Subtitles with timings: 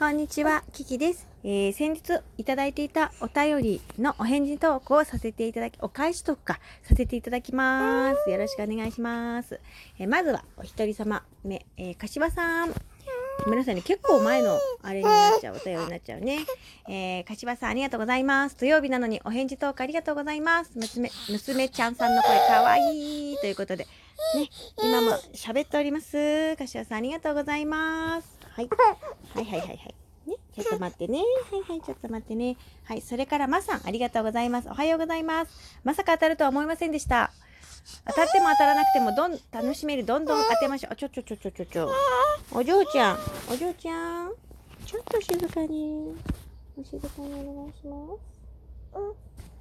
[0.00, 1.28] こんにちは、キキです。
[1.44, 8.30] えー、先日いただいていたお便りのお返事トークをさせていただき、お返しトークか、させていただきます。
[8.30, 9.60] よろしくお願いします。
[9.98, 12.70] えーまずは、お一人様目、えー、柏さん。
[13.44, 13.82] ごめんなさいね。
[13.82, 16.46] 結構前のあれになっちゃう、お便りになっちゃうね。
[16.88, 18.56] えー、柏さんありがとうございます。
[18.56, 20.70] 土曜日なのにお返事トークありがとうございます。
[20.76, 24.48] 娘、娘ちゃんさんの声かわいいということで、ね、
[24.82, 26.56] 今も喋っております。
[26.56, 28.39] 柏さんありがとうございます。
[28.50, 28.68] はい。
[29.34, 29.94] はいはいはいはい。
[30.26, 31.18] ね、ちょっと待ってね。
[31.18, 31.24] は
[31.56, 32.56] いはい、ちょっと待ってね。
[32.84, 34.68] はい、それからまさん、ありがとうございます。
[34.68, 35.80] おはようございます。
[35.82, 37.32] まさか当たるとは思いませんでした。
[38.06, 40.92] 当たっても当たらなくても、どん、楽しめる、どんどん当てましょう。
[40.92, 41.90] あ、ちょちょちょちょちょちょ。
[42.52, 43.18] お嬢ちゃん、
[43.50, 44.32] お嬢ちゃん。
[44.84, 46.14] ちょっと静かに。
[46.78, 48.98] お静かにお願いします。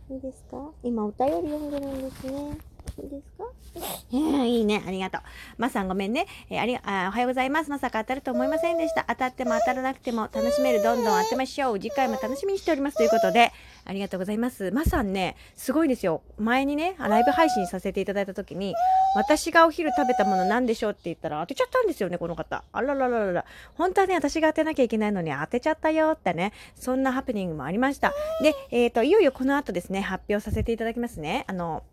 [0.10, 0.16] うん。
[0.16, 0.58] いいですか？
[0.84, 2.58] 今お便り読んでるんですね。
[3.05, 4.84] いですか、いいね。
[4.85, 5.21] ありがとう。
[5.57, 6.27] まさんごめんね。
[6.49, 7.70] えーありあおはようございます。
[7.70, 9.05] まさか当たると思いませんでした。
[9.07, 10.81] 当たっても当たらなくても楽しめる。
[10.81, 11.80] どんどん当てましょう。
[11.80, 12.98] 次回も楽しみにしております。
[12.98, 13.51] ということで、
[13.85, 14.71] ありがとうございます。
[14.71, 16.21] まさんね、すごいですよ。
[16.37, 18.74] 前にね、ライブ配信させていただいた時に、
[19.15, 22.63] 私がお昼食べたもの何でしょうって言ったら当てちゃったんですよね、この方。
[22.71, 23.46] あららららら。
[23.76, 28.13] 本当はね、私が当てなきゃいけないのに当てちゃったよってね、そんなハプニングもありました。
[28.41, 31.46] で、えっ、と、いよいよこの後ですね、発表させていただきますね。
[31.48, 31.84] あの、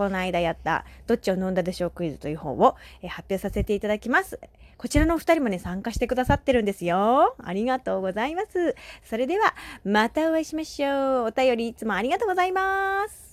[0.00, 4.40] この間やった、どっちを飲んだでしょうクイズという本を、えー発表させていただきます。
[4.78, 7.34] こちらのお二人もね、参加してくださってるんですよ。
[7.38, 8.74] ありがとうございます。
[9.04, 11.26] それでは、またお会いしましょう。
[11.26, 13.29] お便りいつもありがとうございます。